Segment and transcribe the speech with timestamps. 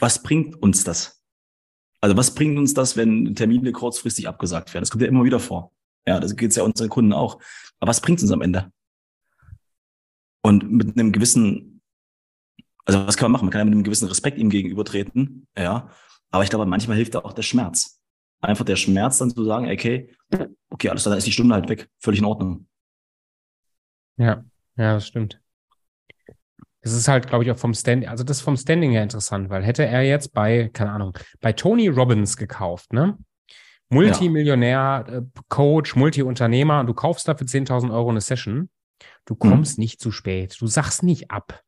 [0.00, 1.22] was bringt uns das?
[2.00, 4.82] Also was bringt uns das, wenn Termine kurzfristig abgesagt werden?
[4.82, 5.72] Das kommt ja immer wieder vor.
[6.06, 7.40] Ja, das geht ja unseren Kunden auch.
[7.80, 8.72] Aber was bringt uns am Ende?
[10.42, 11.82] Und mit einem gewissen,
[12.84, 13.46] also was kann man machen?
[13.46, 15.90] Man kann ja mit einem gewissen Respekt ihm gegenübertreten, ja.
[16.30, 18.00] Aber ich glaube, manchmal hilft da auch der Schmerz.
[18.40, 20.14] Einfach der Schmerz dann zu sagen, okay,
[20.70, 21.90] okay, alles, dann ist die Stunde halt weg.
[21.98, 22.68] Völlig in Ordnung.
[24.16, 24.44] Ja,
[24.76, 25.40] ja, das stimmt.
[26.88, 29.50] Es ist halt, glaube ich, auch vom Standing, also das ist vom Standing her interessant,
[29.50, 33.18] weil hätte er jetzt bei, keine Ahnung, bei Tony Robbins gekauft, ne?
[33.90, 35.18] Multimillionär, ja.
[35.18, 38.68] Äh, Coach, Multiunternehmer, und du kaufst dafür 10.000 Euro eine Session,
[39.24, 39.38] du mhm.
[39.38, 39.82] kommst mhm.
[39.82, 41.62] nicht zu spät, du sagst nicht ab.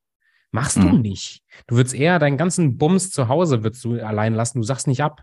[0.52, 0.91] Machst mhm.
[0.91, 1.45] du nicht.
[1.69, 5.02] Du würdest eher deinen ganzen Bums zu Hause würdest du allein lassen, du sagst nicht
[5.02, 5.23] ab.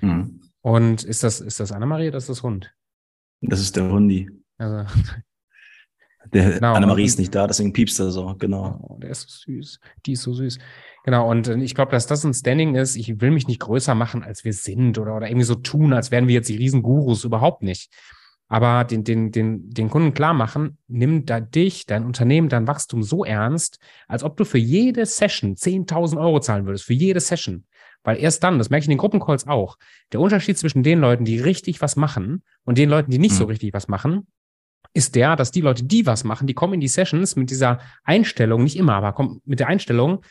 [0.00, 0.40] Mhm.
[0.60, 2.72] Und ist das, ist das Annemarie oder ist das Hund?
[3.40, 4.30] Das ist der Hundi.
[4.58, 4.86] Also,
[6.32, 8.78] der genau, Annemarie ist nicht da, deswegen piepst er so, genau.
[8.82, 9.80] Oh, der ist so süß.
[10.06, 10.58] Die ist so süß.
[11.04, 13.94] Genau, und äh, ich glaube, dass das ein Standing ist, ich will mich nicht größer
[13.94, 17.24] machen, als wir sind oder, oder irgendwie so tun, als wären wir jetzt die Riesengurus,
[17.24, 17.92] überhaupt nicht.
[18.48, 23.02] Aber den, den, den, den Kunden klar machen, nimm da dich, dein Unternehmen, dein Wachstum
[23.02, 27.64] so ernst, als ob du für jede Session 10.000 Euro zahlen würdest, für jede Session.
[28.04, 29.78] Weil erst dann, das merke ich in den Gruppencalls auch,
[30.12, 33.44] der Unterschied zwischen den Leuten, die richtig was machen und den Leuten, die nicht so
[33.44, 34.26] richtig was machen,
[34.94, 37.80] ist der, dass die Leute, die was machen, die kommen in die Sessions mit dieser
[38.04, 40.22] Einstellung, nicht immer, aber kommen mit der Einstellung,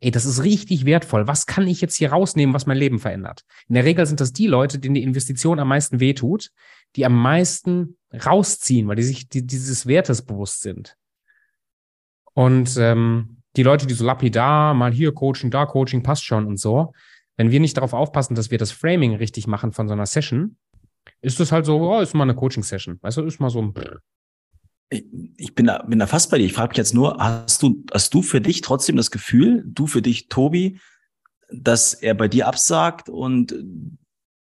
[0.00, 1.26] ey, das ist richtig wertvoll.
[1.26, 3.44] Was kann ich jetzt hier rausnehmen, was mein Leben verändert?
[3.68, 6.50] In der Regel sind das die Leute, denen die Investition am meisten wehtut,
[6.96, 10.96] die am meisten rausziehen, weil die sich die, dieses Wertes bewusst sind.
[12.32, 16.58] Und ähm, die Leute, die so lapidar, mal hier Coaching, da Coaching, passt schon und
[16.58, 16.92] so,
[17.36, 20.56] wenn wir nicht darauf aufpassen, dass wir das Framing richtig machen von so einer Session,
[21.20, 22.98] ist das halt so, oh, ist mal eine Coaching-Session.
[23.02, 23.74] Weißt du, ist mal so ein.
[24.88, 25.04] Ich,
[25.36, 26.44] ich bin da, bin da fast bei dir.
[26.44, 29.86] Ich frage mich jetzt nur, hast du, hast du für dich trotzdem das Gefühl, du
[29.86, 30.80] für dich, Tobi,
[31.52, 33.54] dass er bei dir absagt und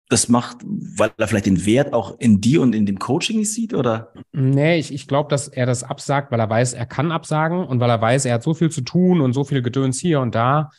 [0.09, 3.74] das macht, weil er vielleicht den Wert auch in dir und in dem Coaching sieht,
[3.74, 4.13] oder?
[4.34, 7.79] Nee, ich, ich glaube, dass er das absagt, weil er weiß, er kann absagen und
[7.79, 10.35] weil er weiß, er hat so viel zu tun und so viel Gedöns hier und
[10.35, 10.69] da,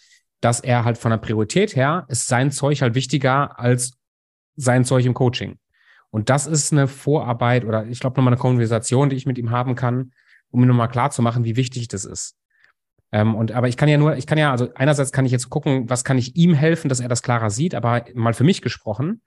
[0.41, 3.99] dass er halt von der Priorität her ist sein Zeug halt wichtiger als
[4.55, 5.59] sein Zeug im Coaching.
[6.11, 9.51] Und das ist eine Vorarbeit oder ich glaube nochmal eine Konversation, die ich mit ihm
[9.51, 10.13] haben kann,
[10.51, 12.37] um mir nochmal klar zu machen, wie wichtig das ist.
[13.13, 15.51] Ähm, und aber ich kann ja nur, ich kann ja, also einerseits kann ich jetzt
[15.51, 18.63] gucken, was kann ich ihm helfen, dass er das klarer sieht, aber mal für mich
[18.63, 19.23] gesprochen,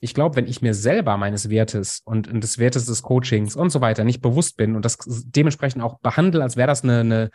[0.00, 3.70] ich glaube, wenn ich mir selber meines Wertes und, und des Wertes des Coachings und
[3.70, 7.30] so weiter nicht bewusst bin und das dementsprechend auch behandle, als wäre das eine, eine,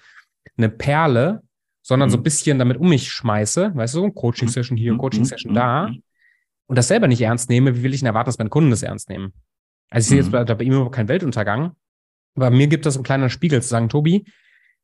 [0.58, 1.44] eine Perle,
[1.84, 2.12] sondern mhm.
[2.12, 4.98] so ein bisschen damit um mich schmeiße, weißt du, Coaching-Session hier, mhm.
[4.98, 5.56] Coaching-Session mhm.
[5.56, 5.92] da,
[6.68, 8.84] und das selber nicht ernst nehme, wie will ich denn erwarten, dass meine Kunden das
[8.84, 9.34] ernst nehmen?
[9.90, 11.76] Also ich sehe jetzt bei, bei ihm überhaupt keinen Weltuntergang,
[12.36, 14.26] aber mir gibt das ein kleiner Spiegel zu sagen, Tobi,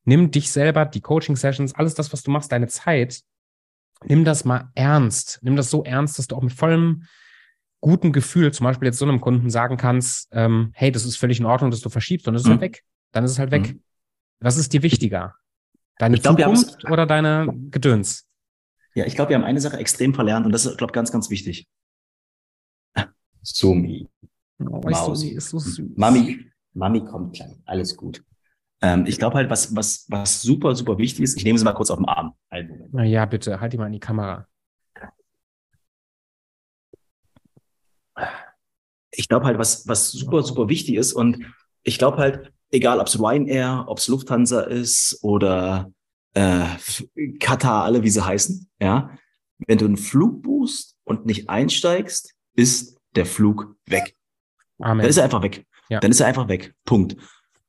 [0.06, 3.22] nimm dich selber, die Coaching-Sessions, alles das, was du machst, deine Zeit,
[4.06, 5.40] nimm das mal ernst.
[5.42, 7.04] Nimm das so ernst, dass du auch mit vollem
[7.82, 11.40] guten Gefühl zum Beispiel jetzt so einem Kunden sagen kannst, ähm, hey, das ist völlig
[11.40, 12.62] in Ordnung, dass du verschiebst und es ist halt mhm.
[12.62, 12.84] halt weg.
[13.12, 13.74] Dann ist es halt weg.
[13.74, 13.84] Mhm.
[14.40, 15.36] Was ist dir wichtiger?
[15.98, 18.28] Deine ich Zukunft oder deine Gedöns?
[18.94, 21.12] Ja, ich glaube, wir haben eine Sache extrem verlernt und das ist, glaube ich, ganz,
[21.12, 21.68] ganz wichtig.
[23.42, 24.08] Sumi.
[24.60, 25.24] Oh, Maus.
[25.24, 25.82] ist so süß.
[25.96, 27.56] Mami, Mami kommt gleich.
[27.66, 28.24] Alles gut.
[28.82, 31.74] Ähm, ich glaube halt, was, was, was super, super wichtig ist, ich nehme sie mal
[31.74, 32.34] kurz auf den Arm.
[32.92, 34.48] Na ja, bitte, halt die mal in die Kamera.
[39.12, 41.46] Ich glaube halt, was, was super, super wichtig ist und
[41.84, 45.92] ich glaube halt, egal ob es Ryanair, ob es Lufthansa ist oder
[46.34, 46.66] äh,
[47.40, 49.12] Katar, alle wie sie heißen, ja,
[49.68, 54.16] wenn du einen Flug buchst und nicht einsteigst, ist der Flug weg.
[54.80, 55.00] Amen.
[55.00, 55.66] Dann ist er einfach weg.
[55.90, 56.00] Ja.
[56.00, 56.74] Dann ist er einfach weg.
[56.86, 57.16] Punkt.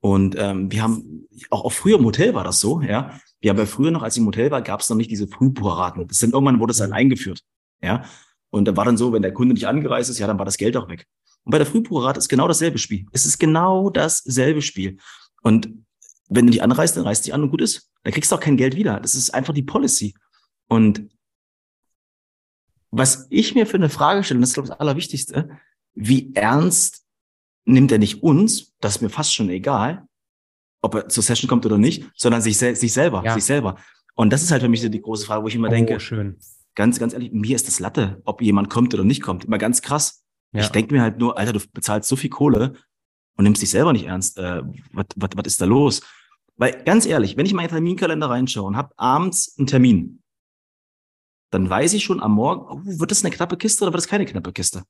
[0.01, 3.19] Und ähm, wir haben, auch, auch früher im Hotel war das so, ja.
[3.41, 5.29] Wir haben ja früher noch, als ich im Hotel war, gab es noch nicht diese
[5.29, 6.07] Frühbucherraten.
[6.07, 7.43] Das sind irgendwann wurde es dann eingeführt,
[7.83, 8.05] ja.
[8.51, 10.57] Und da war dann so, wenn der Kunde nicht angereist ist, ja, dann war das
[10.57, 11.07] Geld auch weg.
[11.45, 13.07] Und bei der Frühbucherrate ist genau dasselbe Spiel.
[13.13, 14.99] Es ist genau dasselbe Spiel.
[15.43, 15.82] Und
[16.35, 17.91] wenn du nicht anreist, dann reist dich an und gut ist.
[18.03, 19.01] Dann kriegst du auch kein Geld wieder.
[19.01, 20.15] Das ist einfach die Policy.
[20.69, 21.09] Und
[22.91, 25.51] was ich mir für eine Frage stelle, und das ist, glaube ich, das Allerwichtigste,
[25.95, 27.05] wie ernst
[27.65, 30.07] nimmt er nicht uns, das ist mir fast schon egal,
[30.81, 33.35] ob er zur Session kommt oder nicht, sondern sich, sich selber, ja.
[33.35, 33.77] sich selber.
[34.15, 36.01] Und das ist halt für mich so die große Frage, wo ich immer oh, denke,
[36.01, 36.37] schön.
[36.75, 39.45] ganz, ganz ehrlich, mir ist das Latte, ob jemand kommt oder nicht kommt.
[39.45, 40.25] Immer ganz krass.
[40.53, 40.61] Ja.
[40.61, 42.75] Ich denke mir halt nur, Alter, du bezahlst so viel Kohle
[43.37, 44.39] und nimmst dich selber nicht ernst.
[44.39, 44.63] Äh,
[44.93, 46.03] was ist da los?
[46.57, 50.23] Weil ganz ehrlich, wenn ich meinen Terminkalender reinschaue und habe abends einen Termin,
[51.51, 54.09] dann weiß ich schon am Morgen, oh, wird das eine knappe Kiste oder wird das
[54.09, 54.85] keine knappe Kiste?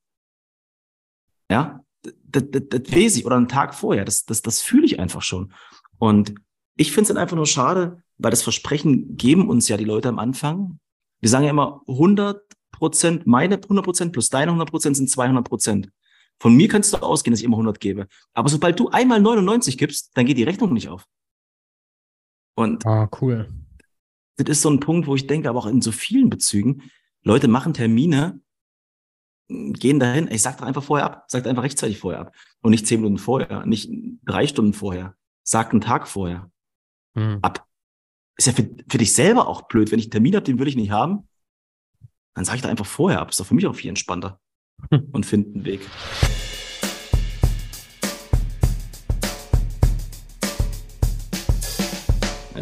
[1.50, 3.26] Ja, das, das, das weiß ich.
[3.26, 5.52] Oder einen Tag vorher, das, das, das fühle ich einfach schon.
[5.98, 6.34] Und
[6.76, 10.08] ich finde es dann einfach nur schade, weil das Versprechen geben uns ja die Leute
[10.08, 10.78] am Anfang.
[11.20, 15.46] Wir sagen ja immer 100 Prozent, meine 100 Prozent plus deine 100 Prozent sind 200
[15.46, 15.90] Prozent.
[16.38, 18.08] Von mir kannst du ausgehen, dass ich immer 100 gebe.
[18.34, 21.06] Aber sobald du einmal 99 gibst, dann geht die Rechnung nicht auf.
[22.62, 23.48] Und ah, cool.
[24.36, 26.90] Das ist so ein Punkt, wo ich denke, aber auch in so vielen Bezügen,
[27.22, 28.40] Leute machen Termine,
[29.48, 32.34] gehen dahin, ich sag doch einfach vorher ab, sag einfach rechtzeitig vorher ab.
[32.62, 33.90] Und nicht zehn Minuten vorher, nicht
[34.24, 36.50] drei Stunden vorher, sag einen Tag vorher
[37.16, 37.38] hm.
[37.42, 37.66] ab.
[38.36, 39.92] Ist ja für, für dich selber auch blöd.
[39.92, 41.28] Wenn ich einen Termin habe, den will ich nicht haben,
[42.34, 43.30] dann sage ich da einfach vorher ab.
[43.30, 44.40] Ist doch für mich auch viel entspannter.
[44.90, 45.08] Hm.
[45.12, 45.80] Und finde einen Weg.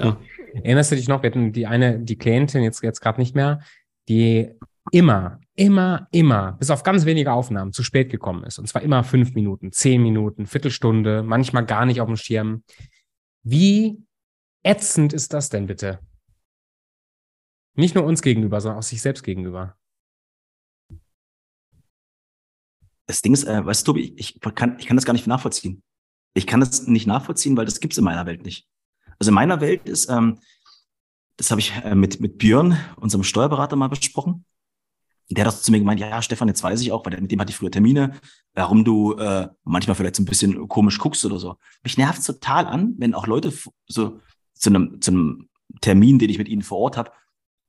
[0.05, 0.21] Ja.
[0.63, 3.61] Erinnerst du dich noch, wir hatten die eine, die Klientin jetzt, jetzt gerade nicht mehr,
[4.09, 4.51] die
[4.93, 8.59] immer, immer, immer, bis auf ganz wenige Aufnahmen zu spät gekommen ist.
[8.59, 12.65] Und zwar immer fünf Minuten, zehn Minuten, Viertelstunde, manchmal gar nicht auf dem Schirm.
[13.43, 14.03] Wie
[14.63, 16.01] ätzend ist das denn bitte?
[17.75, 19.77] Nicht nur uns gegenüber, sondern auch sich selbst gegenüber.
[23.07, 25.83] Das Ding ist, äh, weißt du, ich, ich, kann, ich kann das gar nicht nachvollziehen.
[26.35, 28.69] Ich kann das nicht nachvollziehen, weil das gibt's in meiner Welt nicht.
[29.21, 30.39] Also in meiner Welt ist, ähm,
[31.37, 34.45] das habe ich äh, mit, mit Björn, unserem Steuerberater, mal besprochen.
[35.29, 37.51] Der hat zu mir gemeint, ja, Stefan, jetzt weiß ich auch, weil mit dem hatte
[37.51, 38.15] ich früher Termine,
[38.55, 41.57] warum du äh, manchmal vielleicht so ein bisschen komisch guckst oder so.
[41.85, 43.53] Mich nervt total an, wenn auch Leute
[43.87, 44.21] so
[44.55, 45.49] zu einem, zu einem
[45.81, 47.13] Termin, den ich mit ihnen vor Ort habe,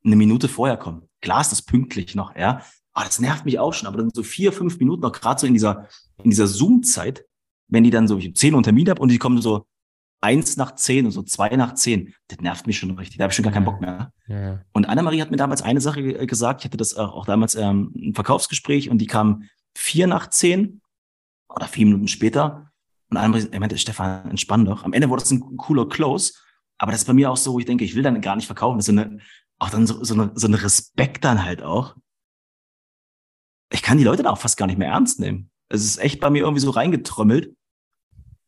[0.03, 1.03] eine Minute vorher kommen.
[1.21, 2.63] Klar ist das pünktlich noch, ja.
[2.93, 3.87] Aber das nervt mich auch schon.
[3.87, 5.87] Aber dann so vier, fünf Minuten noch gerade so in dieser,
[6.23, 7.25] in dieser Zoom-Zeit,
[7.67, 9.65] wenn die dann so, ich zehn Uhr Termin habe und die kommen so
[10.21, 13.17] eins nach zehn und so zwei nach zehn, das nervt mich schon richtig.
[13.17, 14.13] Da habe ich schon gar keinen Bock mehr.
[14.27, 14.61] Ja.
[14.71, 16.61] Und Anna-Marie hat mir damals eine Sache gesagt.
[16.61, 20.81] Ich hatte das auch damals ähm, ein Verkaufsgespräch und die kam vier nach zehn
[21.49, 22.71] oder vier Minuten später.
[23.09, 24.83] Und Anna-Marie meinte, Stefan, entspann doch.
[24.83, 26.33] Am Ende wurde das ein cooler Close.
[26.77, 28.45] Aber das ist bei mir auch so, wo ich denke, ich will dann gar nicht
[28.45, 28.77] verkaufen.
[28.77, 29.19] Das ist so eine,
[29.59, 31.95] auch dann so, so, eine, so ein Respekt dann halt auch.
[33.71, 35.49] Ich kann die Leute da auch fast gar nicht mehr ernst nehmen.
[35.69, 37.55] Es ist echt bei mir irgendwie so reingetrömmelt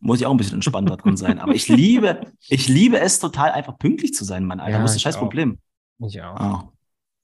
[0.04, 1.40] muss ich auch ein bisschen entspannter drin sein.
[1.40, 4.78] Aber ich liebe, ich liebe es total einfach pünktlich zu sein, mein Alter.
[4.78, 5.22] Ja, das ist ein scheiß auch.
[5.22, 5.58] Problem.
[6.00, 6.40] Ich auch.
[6.40, 6.70] Oh.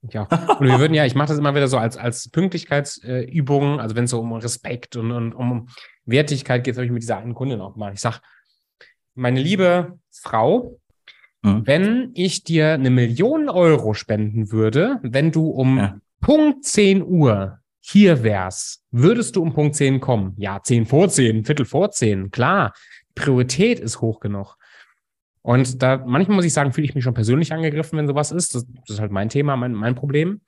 [0.01, 0.29] Ich auch.
[0.59, 4.05] Und wir würden ja, ich mache das immer wieder so als, als Pünktlichkeitsübungen, also wenn
[4.05, 5.67] es so um Respekt und, und um
[6.05, 7.91] Wertigkeit geht, habe ich mit dieser einen Kundin auch mal.
[7.91, 8.19] Ich sage,
[9.13, 10.79] meine liebe Frau,
[11.41, 11.67] mhm.
[11.67, 15.99] wenn ich dir eine Million Euro spenden würde, wenn du um ja.
[16.21, 20.33] Punkt 10 Uhr hier wär's, würdest du um Punkt 10 kommen?
[20.37, 22.73] Ja, 10 vor 10, Viertel vor 10, klar.
[23.15, 24.57] Priorität ist hoch genug.
[25.41, 28.55] Und da, manchmal muss ich sagen, fühle ich mich schon persönlich angegriffen, wenn sowas ist.
[28.55, 30.41] Das, das ist halt mein Thema, mein, mein Problem.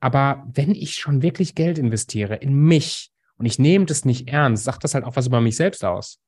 [0.00, 4.64] Aber wenn ich schon wirklich Geld investiere in mich und ich nehme das nicht ernst,
[4.64, 6.20] sagt das halt auch was über mich selbst aus.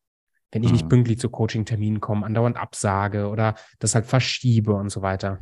[0.52, 0.88] Wenn ich nicht mhm.
[0.88, 5.38] pünktlich zu Coaching-Terminen komme, andauernd absage oder das halt verschiebe und so weiter.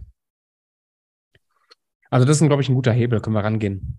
[2.11, 3.99] Also das ist, glaube ich, ein guter Hebel, können wir rangehen.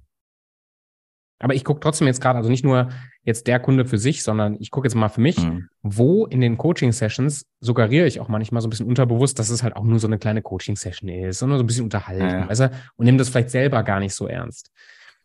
[1.40, 2.90] Aber ich gucke trotzdem jetzt gerade, also nicht nur
[3.24, 5.70] jetzt der Kunde für sich, sondern ich gucke jetzt mal für mich, mhm.
[5.82, 9.76] wo in den Coaching-Sessions suggeriere ich auch manchmal so ein bisschen unterbewusst, dass es halt
[9.76, 12.50] auch nur so eine kleine Coaching-Session ist, sondern so ein bisschen unterhalten, ja.
[12.50, 12.72] weißt du?
[12.98, 14.72] und nehme das vielleicht selber gar nicht so ernst.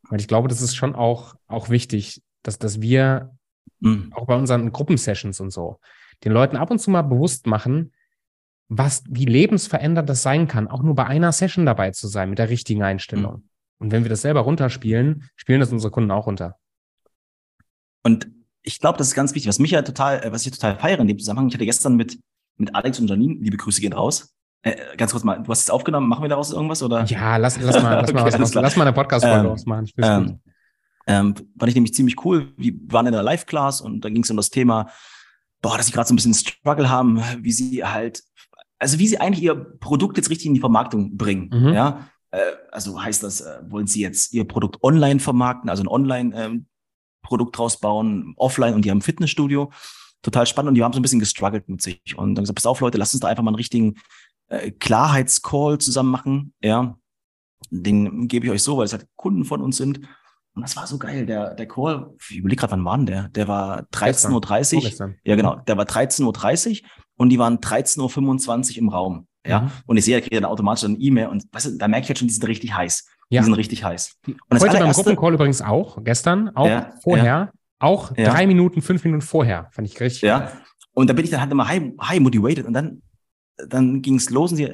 [0.08, 3.32] Weil ich glaube, das ist schon auch, auch wichtig, dass, dass wir
[3.80, 4.12] mhm.
[4.14, 5.78] auch bei unseren Gruppensessions und so
[6.22, 7.92] den Leuten ab und zu mal bewusst machen,
[8.68, 12.38] was, wie lebensverändert das sein kann, auch nur bei einer Session dabei zu sein mit
[12.38, 13.34] der richtigen Einstellung.
[13.34, 13.48] Mhm.
[13.78, 16.58] Und wenn wir das selber runterspielen, spielen das unsere Kunden auch runter.
[18.02, 18.28] Und
[18.62, 19.48] ich glaube, das ist ganz wichtig.
[19.48, 21.96] Was mich ja total, äh, was ich total feiere in dem Zusammenhang, ich hatte gestern
[21.96, 22.18] mit,
[22.56, 24.34] mit Alex und Janine, liebe Grüße gehen raus.
[24.62, 27.04] Äh, ganz kurz mal, du hast es aufgenommen, machen wir daraus irgendwas oder?
[27.04, 29.90] Ja, lass, lass mal, lass, okay, mal, was, lass mal eine Podcast-Folge ähm, ausmachen.
[29.98, 30.40] Ähm,
[31.06, 32.54] ähm, fand ich nämlich ziemlich cool.
[32.56, 34.88] Wir waren in der Live-Class und da ging es um das Thema,
[35.60, 38.22] boah, dass sie gerade so ein bisschen Struggle haben, wie sie halt,
[38.78, 41.50] also wie sie eigentlich ihr Produkt jetzt richtig in die Vermarktung bringen.
[41.52, 41.74] Mhm.
[41.74, 42.08] Ja,
[42.70, 47.52] also heißt das, äh, wollen Sie jetzt Ihr Produkt online vermarkten, also ein Online-Produkt ähm,
[47.52, 49.70] draus bauen, offline und die haben ein Fitnessstudio.
[50.22, 52.66] Total spannend und die haben so ein bisschen gestruggelt mit sich und dann gesagt, pass
[52.66, 53.96] auf Leute, lasst uns da einfach mal einen richtigen
[54.48, 56.54] äh, Klarheitscall zusammen machen.
[56.62, 56.96] Ja,
[57.70, 60.00] den gebe ich euch so, weil es halt Kunden von uns sind.
[60.54, 61.26] Und das war so geil.
[61.26, 63.28] Der, der Call, ich überlege gerade, wann war denn der?
[63.28, 65.14] Der war 13.30 Uhr.
[65.24, 65.56] Ja, genau.
[65.56, 69.26] Der war 13.30 Uhr und die waren 13.25 Uhr im Raum.
[69.46, 69.70] Ja, mhm.
[69.86, 72.08] und ich sehe, er kriegt dann automatisch eine E-Mail und weißt du, da merke ich
[72.08, 73.06] halt schon, die sind richtig heiß.
[73.28, 73.40] Ja.
[73.40, 74.18] Die sind richtig heiß.
[74.26, 77.52] Und Heute beim Gruppencall übrigens auch, gestern, auch ja, vorher, ja.
[77.78, 80.22] auch drei Minuten, fünf Minuten vorher, fand ich richtig.
[80.22, 80.52] Ja,
[80.94, 83.02] und da bin ich dann halt immer high, high motivated und dann,
[83.56, 84.70] dann ging es los und sie,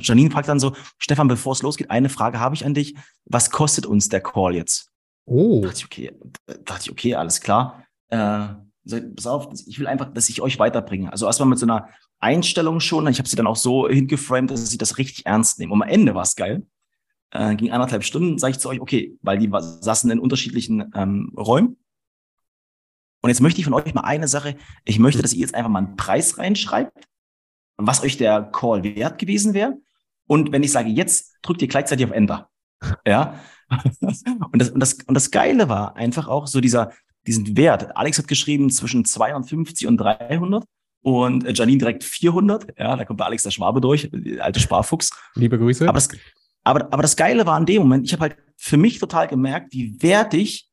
[0.00, 2.94] Janine fragt dann so, Stefan, bevor es losgeht, eine Frage habe ich an dich.
[3.24, 4.90] Was kostet uns der Call jetzt?
[5.24, 5.60] Oh.
[5.60, 6.12] Da dachte ich, okay,
[6.64, 7.84] dachte ich, okay, alles klar.
[8.08, 8.48] Äh,
[9.14, 11.10] pass auf, ich will einfach, dass ich euch weiterbringe.
[11.10, 11.88] Also erstmal mit so einer
[12.18, 13.06] Einstellung schon.
[13.08, 15.72] Ich habe sie dann auch so hingeframed, dass sie das richtig ernst nehmen.
[15.72, 16.66] Und am Ende war es geil.
[17.32, 21.32] äh, ging anderthalb Stunden, sage ich zu euch, okay, weil die saßen in unterschiedlichen ähm,
[21.36, 21.76] Räumen.
[23.22, 25.70] Und jetzt möchte ich von euch mal eine Sache, ich möchte, dass ihr jetzt einfach
[25.70, 27.08] mal einen Preis reinschreibt,
[27.76, 29.76] was euch der Call wert gewesen wäre.
[30.28, 32.48] Und wenn ich sage, jetzt drückt ihr gleichzeitig auf Enter.
[33.04, 33.40] Ja.
[33.70, 36.92] und, das, und, das, und das Geile war einfach auch so dieser,
[37.26, 37.96] diesen Wert.
[37.96, 40.64] Alex hat geschrieben zwischen 250 und 300
[41.02, 42.78] und Janine direkt 400.
[42.78, 45.10] Ja, da kommt bei Alex der Schwabe durch, der alte Sparfuchs.
[45.34, 45.88] Liebe Grüße.
[45.88, 46.08] Aber das,
[46.64, 49.72] aber, aber das Geile war in dem Moment, ich habe halt für mich total gemerkt,
[49.72, 50.68] wie wertig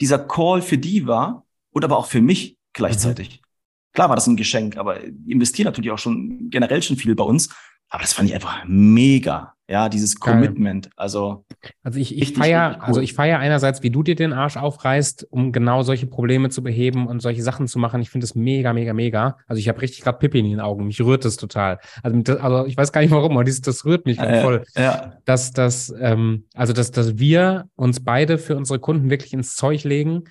[0.00, 3.28] dieser Call für die war und aber auch für mich gleichzeitig.
[3.28, 3.44] Mhm.
[3.92, 7.54] Klar war das ein Geschenk, aber investieren natürlich auch schon generell schon viel bei uns.
[7.94, 9.54] Aber das fand ich einfach mega.
[9.68, 10.90] Ja, dieses Commitment.
[10.96, 11.44] Also,
[11.84, 12.84] also ich, ich feiere, cool.
[12.86, 16.64] also ich feiere einerseits, wie du dir den Arsch aufreißt, um genau solche Probleme zu
[16.64, 18.02] beheben und solche Sachen zu machen.
[18.02, 19.38] Ich finde das mega, mega, mega.
[19.46, 20.88] Also ich habe richtig gerade Pippi in den Augen.
[20.88, 21.78] Mich rührt das total.
[22.02, 24.64] Also, das, also ich weiß gar nicht warum, aber das, das rührt mich äh, voll.
[24.74, 25.12] Ja.
[25.24, 29.84] Dass, dass, ähm, also dass, dass wir uns beide für unsere Kunden wirklich ins Zeug
[29.84, 30.24] legen,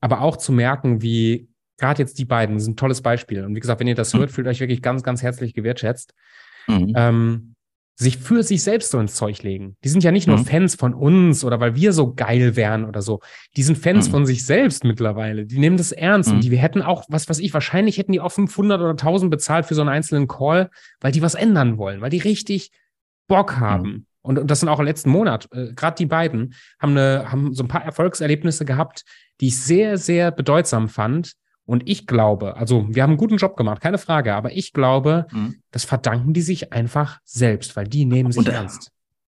[0.00, 3.44] aber auch zu merken, wie gerade jetzt die beiden, das ist ein tolles Beispiel.
[3.44, 4.20] Und wie gesagt, wenn ihr das mhm.
[4.20, 6.14] hört, fühlt euch wirklich ganz, ganz herzlich gewertschätzt.
[6.66, 6.92] Mhm.
[6.96, 7.52] Ähm,
[7.94, 9.76] sich für sich selbst so ins Zeug legen.
[9.84, 10.46] Die sind ja nicht nur mhm.
[10.46, 13.20] Fans von uns oder weil wir so geil wären oder so.
[13.56, 14.12] Die sind Fans mhm.
[14.12, 15.46] von sich selbst mittlerweile.
[15.46, 16.36] Die nehmen das ernst mhm.
[16.36, 19.30] und die wir hätten auch, was weiß ich, wahrscheinlich hätten die auch 500 oder 1000
[19.30, 22.70] bezahlt für so einen einzelnen Call, weil die was ändern wollen, weil die richtig
[23.28, 23.88] Bock haben.
[23.88, 24.06] Mhm.
[24.22, 27.54] Und, und das sind auch im letzten Monat, äh, gerade die beiden haben, eine, haben
[27.54, 29.04] so ein paar Erfolgserlebnisse gehabt,
[29.40, 31.32] die ich sehr, sehr bedeutsam fand,
[31.72, 35.26] und ich glaube, also wir haben einen guten Job gemacht, keine Frage, aber ich glaube,
[35.32, 35.56] mhm.
[35.70, 38.90] das verdanken die sich einfach selbst, weil die nehmen sich und, ernst.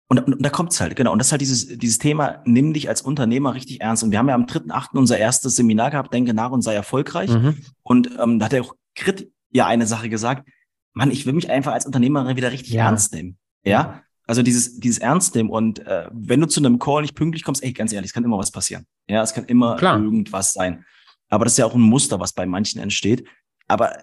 [0.09, 1.13] Und, und, und da kommt's halt, genau.
[1.13, 4.03] Und das ist halt dieses, dieses Thema, nimm dich als Unternehmer richtig ernst.
[4.03, 4.97] Und wir haben ja am 3.8.
[4.97, 7.29] unser erstes Seminar gehabt, denke nach und sei erfolgreich.
[7.29, 7.57] Mhm.
[7.83, 10.45] Und ähm, da hat er auch Krit ja eine Sache gesagt,
[10.91, 12.83] Mann, ich will mich einfach als Unternehmerin wieder richtig ja.
[12.83, 13.37] ernst nehmen.
[13.63, 14.01] Ja.
[14.27, 17.63] Also dieses, dieses Ernst nehmen und äh, wenn du zu einem Call nicht pünktlich kommst,
[17.63, 18.85] ey, ganz ehrlich, es kann immer was passieren.
[19.07, 20.01] Ja, es kann immer Klar.
[20.01, 20.83] irgendwas sein.
[21.29, 23.27] Aber das ist ja auch ein Muster, was bei manchen entsteht.
[23.67, 23.97] Aber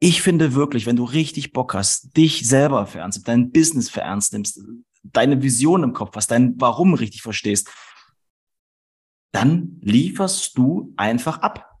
[0.00, 4.02] ich finde wirklich, wenn du richtig Bock hast, dich selber für ernst, dein Business für
[4.02, 4.60] ernst nimmst,
[5.02, 7.70] deine Vision im Kopf hast, dein Warum richtig verstehst,
[9.32, 11.78] dann lieferst du einfach ab.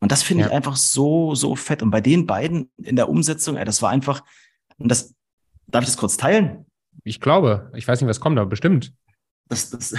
[0.00, 0.48] Und das finde ja.
[0.48, 1.82] ich einfach so, so fett.
[1.82, 4.22] Und bei den beiden in der Umsetzung, ey, das war einfach,
[4.78, 5.14] und das,
[5.66, 6.66] darf ich das kurz teilen?
[7.04, 8.92] Ich glaube, ich weiß nicht, was kommt, aber bestimmt.
[9.48, 9.94] Das, das,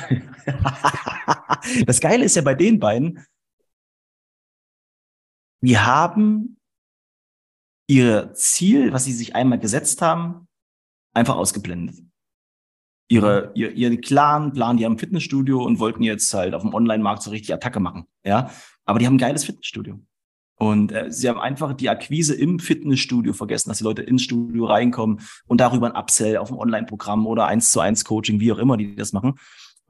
[1.85, 3.25] das Geile ist ja bei den beiden,
[5.61, 6.57] die haben
[7.87, 10.47] ihr Ziel, was sie sich einmal gesetzt haben,
[11.13, 11.97] einfach ausgeblendet.
[13.09, 16.73] Ihre, ihr, ihren klaren Plan, die haben ein Fitnessstudio und wollten jetzt halt auf dem
[16.73, 18.05] Online-Markt so richtig Attacke machen.
[18.23, 18.49] Ja,
[18.85, 19.99] aber die haben ein geiles Fitnessstudio.
[20.55, 24.65] Und äh, sie haben einfach die Akquise im Fitnessstudio vergessen, dass die Leute ins Studio
[24.65, 28.59] reinkommen und darüber ein Upsell auf dem Online-Programm oder eins zu eins Coaching, wie auch
[28.59, 29.39] immer die das machen.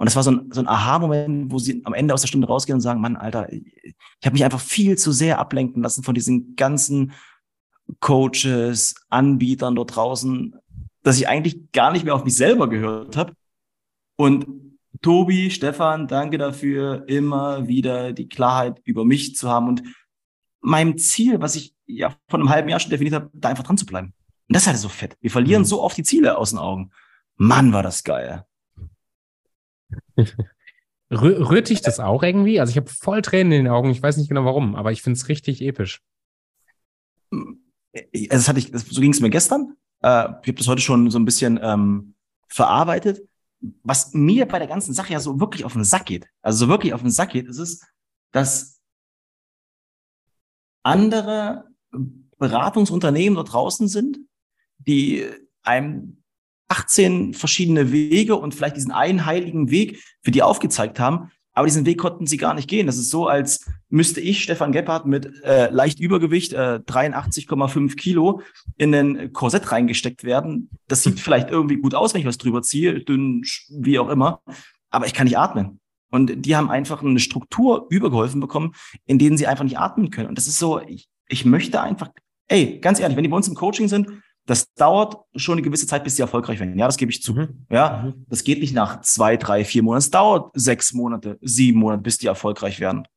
[0.02, 2.48] Und das war so ein, so ein Aha-Moment, wo sie am Ende aus der Stunde
[2.48, 3.94] rausgehen und sagen, Mann, Alter, ich
[4.26, 7.12] habe mich einfach viel zu sehr ablenken lassen von diesen ganzen
[8.00, 10.56] Coaches, Anbietern dort draußen,
[11.04, 13.34] dass ich eigentlich gar nicht mehr auf mich selber gehört habe.
[14.16, 14.48] Und
[15.04, 19.84] Tobi, Stefan, danke dafür, immer wieder die Klarheit über mich zu haben und
[20.62, 23.78] meinem Ziel, was ich ja vor einem halben Jahr schon definiert habe, da einfach dran
[23.78, 24.16] zu bleiben.
[24.48, 25.16] Und das ist halt so fett.
[25.22, 25.66] Wir verlieren mhm.
[25.66, 26.90] so oft die Ziele aus den Augen.
[27.36, 28.48] Mann, war das geil.
[31.12, 32.60] Rührt dich das auch irgendwie?
[32.60, 33.90] Also ich habe voll Tränen in den Augen.
[33.90, 36.02] Ich weiß nicht genau warum, aber ich finde es richtig episch.
[37.32, 37.48] Also
[38.30, 39.76] das hatte ich, so ging es mir gestern.
[40.02, 42.16] Äh, ich habe das heute schon so ein bisschen ähm,
[42.48, 43.28] verarbeitet.
[43.84, 46.68] Was mir bei der ganzen Sache ja so wirklich auf den Sack geht, also so
[46.70, 47.86] wirklich auf den Sack geht, ist es,
[48.32, 48.82] dass
[50.84, 51.66] andere
[52.38, 54.18] Beratungsunternehmen da draußen sind,
[54.80, 55.28] die
[55.62, 56.21] einem
[56.72, 61.32] 18 verschiedene Wege und vielleicht diesen einen heiligen Weg für die aufgezeigt haben.
[61.54, 62.88] Aber diesen Weg konnten sie gar nicht gehen.
[62.88, 68.42] Das ist so, als müsste ich, Stefan Gebhardt, mit äh, leicht Übergewicht, äh, 83,5 Kilo,
[68.78, 70.70] in ein Korsett reingesteckt werden.
[70.88, 74.42] Das sieht vielleicht irgendwie gut aus, wenn ich was drüber ziehe, dünn, wie auch immer.
[74.92, 75.82] Aber ich kann nicht atmen.
[76.10, 78.74] Und die haben einfach eine Struktur übergeholfen bekommen,
[79.06, 80.30] in denen sie einfach nicht atmen können.
[80.30, 82.10] Und das ist so, ich, ich möchte einfach,
[82.48, 84.08] ey, ganz ehrlich, wenn die bei uns im Coaching sind,
[84.46, 86.78] das dauert schon eine gewisse Zeit, bis sie erfolgreich werden.
[86.78, 87.34] Ja, das gebe ich zu.
[87.34, 87.66] Mhm.
[87.70, 88.26] Ja, mhm.
[88.28, 90.00] das geht nicht nach zwei, drei, vier Monaten.
[90.00, 93.08] Es dauert sechs Monate, sieben Monate, bis die erfolgreich werden.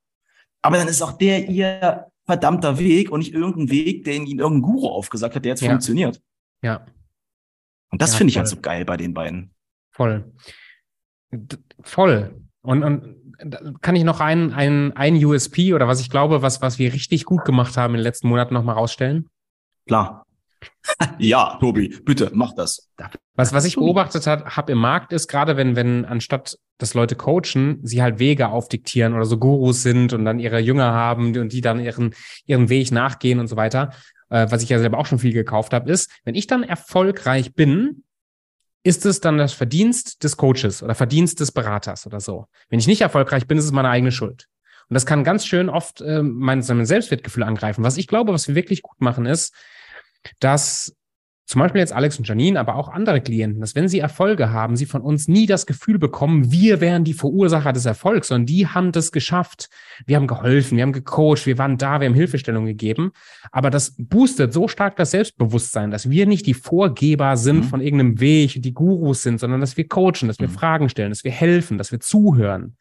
[0.63, 4.63] Aber dann ist auch der ihr verdammter Weg und nicht irgendein Weg, den ihnen irgendein
[4.63, 5.71] Guru aufgesagt hat, der jetzt ja.
[5.71, 6.23] funktioniert.
[6.63, 6.87] Ja.
[7.91, 9.53] Und das ja, finde ich halt so geil bei den beiden.
[9.93, 10.33] Voll.
[11.83, 12.41] Voll.
[12.63, 16.79] Und, und kann ich noch ein, ein, ein USP oder was ich glaube, was, was
[16.79, 19.29] wir richtig gut gemacht haben in den letzten Monaten nochmal rausstellen?
[19.87, 20.25] Klar.
[21.19, 22.91] ja, Tobi, bitte, mach das.
[23.35, 27.79] Was, was ich beobachtet habe im Markt ist, gerade wenn, wenn anstatt dass Leute coachen,
[27.83, 31.61] sie halt Wege aufdiktieren oder so Gurus sind und dann ihre Jünger haben und die
[31.61, 32.15] dann ihren,
[32.47, 33.91] ihren Weg nachgehen und so weiter,
[34.31, 37.55] äh, was ich ja selber auch schon viel gekauft habe, ist, wenn ich dann erfolgreich
[37.55, 38.03] bin,
[38.83, 42.47] ist es dann das Verdienst des Coaches oder Verdienst des Beraters oder so.
[42.69, 44.49] Wenn ich nicht erfolgreich bin, ist es meine eigene Schuld.
[44.91, 47.85] Und das kann ganz schön oft äh, mein, mein Selbstwertgefühl angreifen.
[47.85, 49.55] Was ich glaube, was wir wirklich gut machen, ist,
[50.41, 50.95] dass
[51.47, 54.77] zum Beispiel jetzt Alex und Janine, aber auch andere Klienten, dass wenn sie Erfolge haben,
[54.77, 58.67] sie von uns nie das Gefühl bekommen, wir wären die Verursacher des Erfolgs, sondern die
[58.67, 59.69] haben das geschafft.
[60.07, 63.13] Wir haben geholfen, wir haben gecoacht, wir waren da, wir haben Hilfestellung gegeben.
[63.53, 67.65] Aber das boostet so stark das Selbstbewusstsein, dass wir nicht die Vorgeber sind mhm.
[67.65, 70.55] von irgendeinem Weg, die Gurus sind, sondern dass wir coachen, dass wir mhm.
[70.55, 72.77] Fragen stellen, dass wir helfen, dass wir zuhören.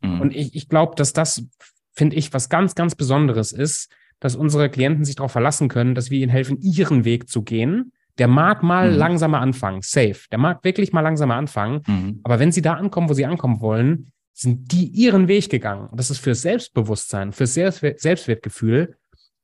[0.00, 0.22] Mhm.
[0.22, 1.44] Und ich, ich glaube, dass das,
[1.92, 6.10] finde ich, was ganz, ganz Besonderes ist, dass unsere Klienten sich darauf verlassen können, dass
[6.10, 7.92] wir ihnen helfen, ihren Weg zu gehen.
[8.18, 8.98] Der mag mal mhm.
[8.98, 10.20] langsamer anfangen, safe.
[10.30, 11.82] Der mag wirklich mal langsamer anfangen.
[11.86, 12.20] Mhm.
[12.22, 15.88] Aber wenn sie da ankommen, wo sie ankommen wollen, sind die ihren Weg gegangen.
[15.88, 18.96] Und das ist für Selbstbewusstsein, für Selbstwertgefühl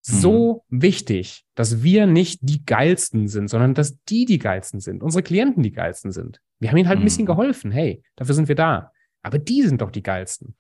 [0.03, 0.83] so mhm.
[0.83, 5.63] wichtig, dass wir nicht die geilsten sind, sondern dass die die geilsten sind, unsere Klienten
[5.63, 6.41] die geilsten sind.
[6.61, 7.29] Wir haben ihnen halt ein bisschen mhm.
[7.29, 7.71] geholfen.
[7.71, 8.93] Hey, dafür sind wir da.
[9.23, 10.55] Aber die sind doch die geilsten.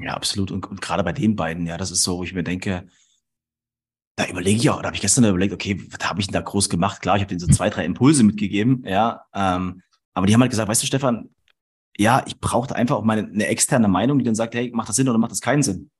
[0.00, 0.50] Ja, absolut.
[0.50, 2.88] Und, und gerade bei den beiden, ja, das ist so, wo ich mir denke,
[4.16, 6.40] da überlege ich auch, da habe ich gestern überlegt, okay, was habe ich denn da
[6.40, 7.00] groß gemacht?
[7.00, 9.24] Klar, ich habe denen so zwei, drei Impulse mitgegeben, ja.
[9.34, 9.82] Ähm,
[10.14, 11.30] aber die haben halt gesagt, weißt du, Stefan,
[11.96, 14.96] ja, ich brauchte einfach auch meine eine externe Meinung, die dann sagt, hey, macht das
[14.96, 15.90] Sinn oder macht das keinen Sinn?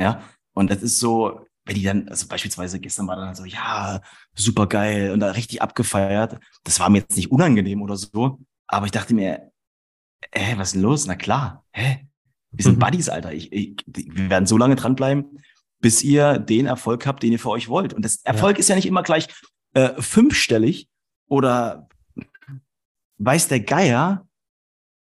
[0.00, 0.22] Ja.
[0.54, 4.00] Und das ist so, wenn die dann, also beispielsweise gestern war dann halt so, ja,
[4.34, 6.38] super geil und da richtig abgefeiert.
[6.64, 9.52] Das war mir jetzt nicht unangenehm oder so, aber ich dachte mir,
[10.34, 11.06] hä, was ist denn los?
[11.06, 12.06] Na klar, hä?
[12.52, 12.80] Wir sind mhm.
[12.80, 13.32] Buddies, Alter.
[13.32, 15.40] Ich, ich, wir werden so lange dranbleiben,
[15.80, 17.94] bis ihr den Erfolg habt, den ihr für euch wollt.
[17.94, 18.60] Und das Erfolg ja.
[18.60, 19.28] ist ja nicht immer gleich
[19.74, 20.88] äh, fünfstellig
[21.28, 21.88] oder
[23.18, 24.26] weiß der Geier.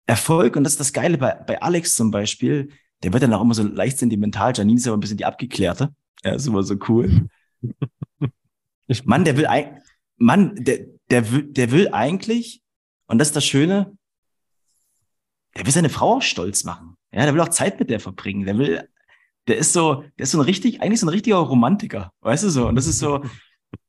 [0.08, 2.70] Erfolg, und das ist das Geile bei, bei Alex zum Beispiel,
[3.04, 4.54] der wird dann auch immer so leicht sentimental.
[4.56, 5.94] Janine ist aber ein bisschen die Abgeklärte.
[6.24, 7.28] Ja, ist immer so cool.
[9.04, 9.48] Mann, der will,
[10.16, 12.64] Mann, der, der will, der will eigentlich,
[13.08, 13.98] und das ist das Schöne,
[15.56, 16.97] der will seine Frau auch stolz machen.
[17.18, 18.46] Ja, der will auch Zeit mit der verbringen.
[18.46, 18.88] Der will,
[19.48, 22.14] der ist so, der ist so ein richtig, eigentlich so ein richtiger Romantiker.
[22.22, 22.68] Weißt du so?
[22.68, 23.26] Und das ist so,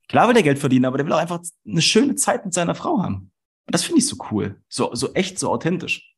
[0.07, 2.73] klar will der Geld verdienen, aber der will auch einfach eine schöne Zeit mit seiner
[2.73, 3.31] Frau haben.
[3.67, 4.59] Und das finde ich so cool.
[4.67, 6.11] So, so echt, so authentisch.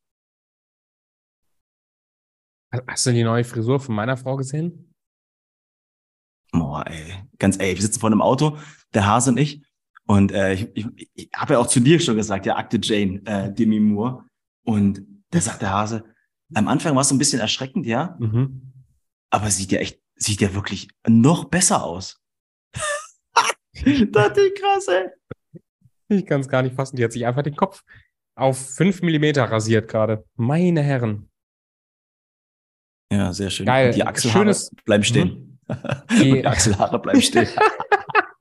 [2.87, 4.95] Hast du die neue Frisur von meiner Frau gesehen?
[6.53, 7.27] Boah, ey.
[7.37, 8.57] Ganz ey, wir sitzen vor einem Auto,
[8.93, 9.65] der Hase und ich.
[10.05, 13.21] Und äh, ich, ich, ich habe ja auch zu dir schon gesagt, ja, Akte Jane,
[13.25, 14.23] äh, Demi Moore.
[14.63, 16.05] Und da sagt der Hase,
[16.53, 18.15] am Anfang war es so ein bisschen erschreckend, ja.
[18.19, 18.73] Mhm.
[19.29, 22.21] Aber sieht ja echt, sieht ja wirklich noch besser aus.
[22.73, 25.07] das ist krass, ey.
[26.09, 26.97] Ich kann es gar nicht fassen.
[26.97, 27.83] Die hat sich einfach den Kopf
[28.35, 30.25] auf fünf Millimeter rasiert gerade.
[30.35, 31.29] Meine Herren.
[33.11, 33.65] Ja, sehr schön.
[33.65, 33.93] Geil.
[33.93, 35.29] Die Achselhaare Schönes, bleiben stehen.
[35.37, 35.51] Mhm.
[36.09, 37.47] Die, die Achselhaare bleiben stehen.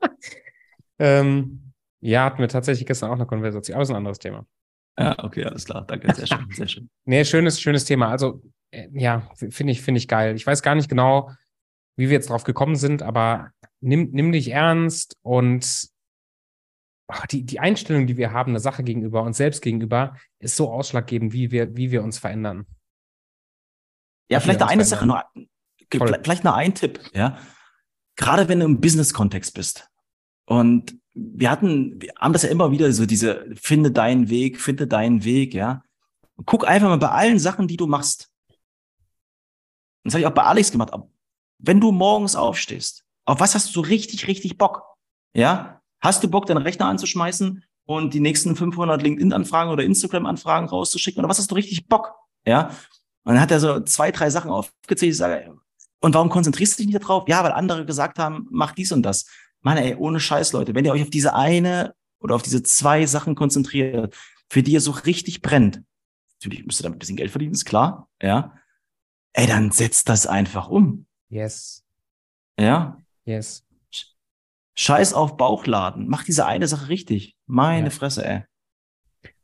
[0.98, 4.46] ähm, ja, hatten wir tatsächlich gestern auch eine Konversation, aber ist ein anderes Thema.
[5.00, 5.86] Ja, okay, alles klar.
[5.86, 6.90] Danke, sehr schön, sehr schön.
[7.04, 8.10] nee, schönes, schönes Thema.
[8.10, 10.36] Also, äh, ja, finde ich, finde ich geil.
[10.36, 11.30] Ich weiß gar nicht genau,
[11.96, 15.88] wie wir jetzt drauf gekommen sind, aber nimm, nimm dich ernst und
[17.08, 20.70] ach, die, die Einstellung, die wir haben, der Sache gegenüber, uns selbst gegenüber, ist so
[20.70, 22.66] ausschlaggebend, wie wir, wie wir uns verändern.
[24.30, 25.22] Ja, vielleicht noch eine Sache, noch,
[25.90, 27.38] vielleicht noch ein Tipp, ja.
[28.16, 29.88] Gerade wenn du im Business-Kontext bist
[30.46, 34.86] und wir hatten, wir haben das ja immer wieder so diese, finde deinen Weg, finde
[34.86, 35.82] deinen Weg, ja.
[36.46, 38.30] guck einfach mal bei allen Sachen, die du machst.
[40.04, 40.92] Das habe ich auch bei Alex gemacht.
[41.58, 44.82] Wenn du morgens aufstehst, auf was hast du so richtig, richtig Bock?
[45.34, 45.82] Ja?
[46.00, 51.20] Hast du Bock, deinen Rechner anzuschmeißen und die nächsten 500 LinkedIn-Anfragen oder Instagram-Anfragen rauszuschicken?
[51.20, 52.14] Oder was hast du richtig Bock?
[52.46, 52.70] Ja?
[53.24, 55.12] Und dann hat er so zwei, drei Sachen aufgezählt.
[55.12, 55.54] Ich sage,
[56.00, 57.28] und warum konzentrierst du dich nicht darauf?
[57.28, 59.26] Ja, weil andere gesagt haben, mach dies und das.
[59.62, 63.06] Mann, ey, ohne Scheiß, Leute, wenn ihr euch auf diese eine oder auf diese zwei
[63.06, 64.16] Sachen konzentriert,
[64.48, 65.82] für die ihr so richtig brennt,
[66.38, 68.54] natürlich müsst ihr damit ein bisschen Geld verdienen, ist klar, ja.
[69.32, 71.06] Ey, dann setzt das einfach um.
[71.28, 71.84] Yes.
[72.58, 72.98] Ja.
[73.24, 73.64] Yes.
[74.74, 76.08] Scheiß auf Bauchladen.
[76.08, 77.36] Mach diese eine Sache richtig.
[77.46, 77.90] Meine ja.
[77.90, 78.42] Fresse, ey.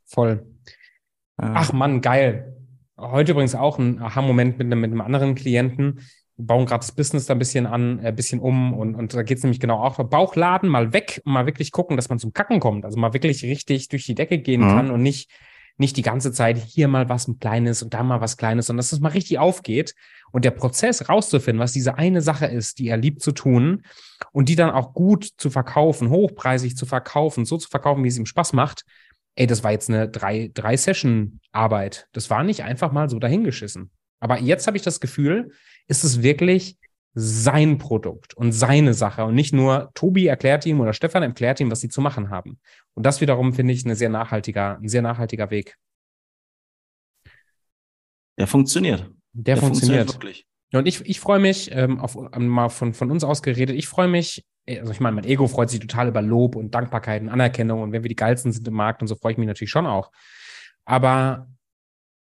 [0.03, 0.45] Voll.
[1.37, 2.57] Ach Mann, geil.
[2.97, 6.01] Heute übrigens auch ein Aha-Moment mit, mit einem anderen Klienten
[6.37, 9.23] bauen gerade das Business da ein bisschen an, ein äh, bisschen um und, und da
[9.23, 12.31] geht es nämlich genau auch Bauchladen mal weg und mal wirklich gucken, dass man zum
[12.31, 12.85] Kacken kommt.
[12.85, 14.69] Also mal wirklich richtig durch die Decke gehen mhm.
[14.69, 15.31] kann und nicht,
[15.77, 18.91] nicht die ganze Zeit hier mal was Kleines und da mal was Kleines, sondern dass
[18.91, 19.95] es mal richtig aufgeht
[20.31, 23.83] und der Prozess rauszufinden, was diese eine Sache ist, die er liebt zu tun
[24.31, 28.17] und die dann auch gut zu verkaufen, hochpreisig zu verkaufen, so zu verkaufen, wie es
[28.17, 28.83] ihm Spaß macht.
[29.35, 32.07] Ey, das war jetzt eine drei, drei Session Arbeit.
[32.11, 33.91] Das war nicht einfach mal so dahingeschissen.
[34.19, 35.51] Aber jetzt habe ich das Gefühl,
[35.87, 36.77] ist es wirklich
[37.19, 41.71] sein Produkt und seine Sache und nicht nur Tobi erklärt ihm oder Stefan erklärt ihm,
[41.71, 42.59] was sie zu machen haben.
[42.93, 45.77] Und das wiederum finde ich eine sehr nachhaltiger, ein sehr nachhaltiger Weg.
[48.37, 49.09] Der funktioniert.
[49.33, 50.11] Der, Der funktioniert.
[50.11, 50.13] funktioniert.
[50.13, 50.47] wirklich.
[50.73, 54.07] Und ich, ich freue mich, ähm, auf, mal von, von uns aus geredet, ich freue
[54.07, 57.81] mich, also ich meine, mein Ego freut sich total über Lob und Dankbarkeit und Anerkennung
[57.81, 59.87] und wenn wir die geilsten sind im Markt und so freue ich mich natürlich schon
[59.87, 60.11] auch.
[60.85, 61.47] Aber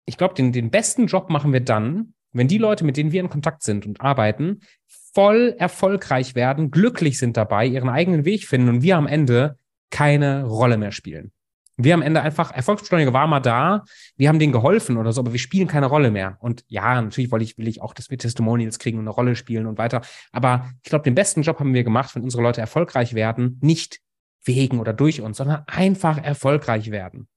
[0.05, 3.21] ich glaube, den, den besten Job machen wir dann, wenn die Leute, mit denen wir
[3.21, 8.69] in Kontakt sind und arbeiten, voll erfolgreich werden, glücklich sind dabei, ihren eigenen Weg finden
[8.69, 9.59] und wir am Ende
[9.91, 11.33] keine Rolle mehr spielen.
[11.81, 13.85] Wir am Ende einfach, Erfolgsbeschleuniger war mal da,
[14.17, 16.37] wir haben denen geholfen oder so, aber wir spielen keine Rolle mehr.
[16.41, 19.37] Und ja, natürlich wollte ich, will ich auch, dass wir Testimonials kriegen und eine Rolle
[19.37, 20.01] spielen und weiter.
[20.33, 24.01] Aber ich glaube, den besten Job haben wir gemacht, wenn unsere Leute erfolgreich werden, nicht
[24.43, 27.29] wegen oder durch uns, sondern einfach erfolgreich werden.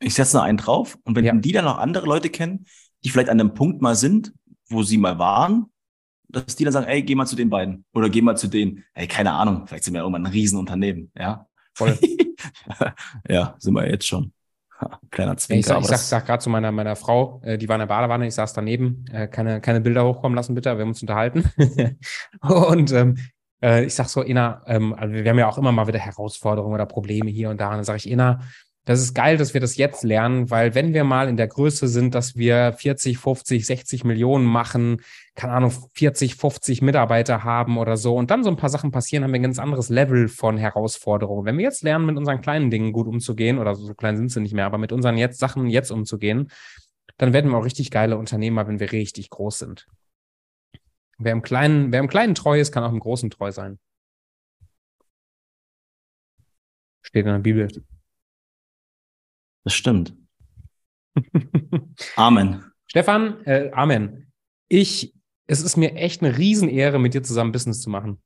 [0.00, 1.34] Ich setze noch einen drauf und wenn ja.
[1.34, 2.66] die dann noch andere Leute kennen,
[3.04, 4.32] die vielleicht an einem Punkt mal sind,
[4.68, 5.66] wo sie mal waren,
[6.28, 8.84] dass die dann sagen, ey, geh mal zu den beiden oder geh mal zu denen.
[8.94, 11.46] Ey, keine Ahnung, vielleicht sind wir irgendwann ein Riesenunternehmen, ja.
[11.74, 11.98] Voll.
[13.28, 14.32] ja, sind wir jetzt schon.
[15.10, 15.60] Kleiner Zwinker.
[15.60, 17.86] Ich, sag, ich sag, sag gerade zu meiner, meiner Frau, äh, die war in der
[17.86, 21.50] Badewanne, ich saß daneben, äh, keine, keine Bilder hochkommen lassen, bitte, wir haben uns unterhalten.
[22.40, 23.18] und ähm,
[23.62, 26.74] äh, ich sag so, Ina, ähm, also wir haben ja auch immer mal wieder Herausforderungen
[26.74, 27.68] oder Probleme hier und da.
[27.68, 28.40] Und dann sage ich, Ina,
[28.90, 31.86] das ist geil, dass wir das jetzt lernen, weil wenn wir mal in der Größe
[31.86, 35.02] sind, dass wir 40, 50, 60 Millionen machen,
[35.36, 39.22] keine Ahnung, 40, 50 Mitarbeiter haben oder so und dann so ein paar Sachen passieren,
[39.22, 41.44] haben wir ein ganz anderes Level von Herausforderungen.
[41.46, 44.40] Wenn wir jetzt lernen, mit unseren kleinen Dingen gut umzugehen, oder so klein sind sie
[44.40, 46.50] nicht mehr, aber mit unseren jetzt Sachen jetzt umzugehen,
[47.16, 49.86] dann werden wir auch richtig geile Unternehmer, wenn wir richtig groß sind.
[51.16, 53.78] Wer im Kleinen, wer im Kleinen treu ist, kann auch im Großen treu sein.
[57.02, 57.68] Steht in der Bibel.
[59.64, 60.14] Das stimmt.
[62.16, 62.64] Amen.
[62.86, 64.32] Stefan, äh, Amen.
[64.68, 65.14] Ich,
[65.46, 68.22] es ist mir echt eine Riesenehre, mit dir zusammen Business zu machen.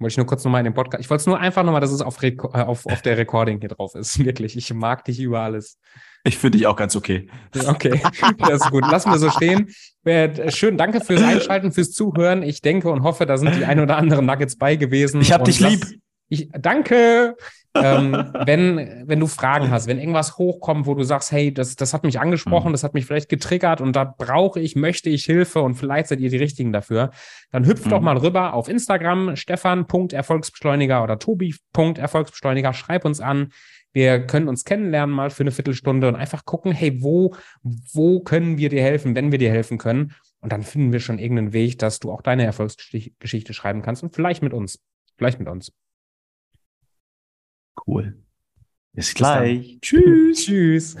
[0.00, 1.02] Wollte ich nur kurz nochmal in den Podcast.
[1.02, 3.70] Ich wollte es nur einfach nochmal, dass es auf, äh, auf, auf der Recording hier
[3.70, 4.18] drauf ist.
[4.24, 4.56] Wirklich.
[4.56, 5.78] Ich mag dich über alles.
[6.22, 7.28] Ich finde dich auch ganz okay.
[7.66, 8.00] Okay,
[8.38, 8.82] das ist gut.
[8.88, 9.70] Lassen wir so stehen.
[10.04, 12.42] Äh, schön, danke fürs Einschalten, fürs Zuhören.
[12.42, 15.20] Ich denke und hoffe, da sind die ein oder anderen Nuggets bei gewesen.
[15.20, 15.84] Ich hab dich lieb.
[16.28, 17.36] Ich, danke
[17.82, 21.94] ähm, wenn, wenn du Fragen hast, wenn irgendwas hochkommt, wo du sagst, hey, das, das
[21.94, 22.72] hat mich angesprochen, mhm.
[22.72, 26.20] das hat mich vielleicht getriggert und da brauche ich, möchte ich Hilfe und vielleicht seid
[26.20, 27.10] ihr die Richtigen dafür,
[27.50, 27.90] dann hüpft mhm.
[27.90, 33.50] doch mal rüber auf Instagram, stefan.erfolgsbeschleuniger oder tobi.erfolgsbeschleuniger, schreib uns an.
[33.92, 38.58] Wir können uns kennenlernen mal für eine Viertelstunde und einfach gucken, hey, wo, wo können
[38.58, 40.14] wir dir helfen, wenn wir dir helfen können?
[40.40, 44.14] Und dann finden wir schon irgendeinen Weg, dass du auch deine Erfolgsgeschichte schreiben kannst und
[44.14, 44.80] vielleicht mit uns.
[45.16, 45.72] Vielleicht mit uns.
[47.86, 48.16] Cool.
[48.92, 49.78] Bis gleich.
[49.80, 50.38] Tschüss.
[50.44, 50.96] Tschüss.